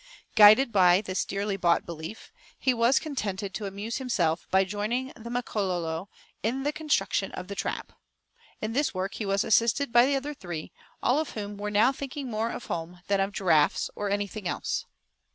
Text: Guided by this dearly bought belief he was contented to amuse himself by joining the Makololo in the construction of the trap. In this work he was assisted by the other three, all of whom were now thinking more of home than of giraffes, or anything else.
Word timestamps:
Guided 0.33 0.71
by 0.71 1.01
this 1.01 1.23
dearly 1.25 1.57
bought 1.57 1.85
belief 1.85 2.31
he 2.57 2.73
was 2.73 2.97
contented 2.97 3.53
to 3.53 3.67
amuse 3.67 3.97
himself 3.97 4.47
by 4.49 4.63
joining 4.63 5.13
the 5.15 5.29
Makololo 5.29 6.09
in 6.41 6.63
the 6.63 6.73
construction 6.73 7.31
of 7.33 7.47
the 7.47 7.53
trap. 7.53 7.93
In 8.63 8.73
this 8.73 8.95
work 8.95 9.13
he 9.13 9.27
was 9.27 9.43
assisted 9.43 9.91
by 9.91 10.07
the 10.07 10.15
other 10.15 10.33
three, 10.33 10.71
all 11.03 11.19
of 11.19 11.33
whom 11.35 11.55
were 11.55 11.69
now 11.69 11.91
thinking 11.91 12.31
more 12.31 12.49
of 12.49 12.65
home 12.65 13.01
than 13.09 13.19
of 13.19 13.31
giraffes, 13.31 13.91
or 13.95 14.09
anything 14.09 14.47
else. 14.47 14.87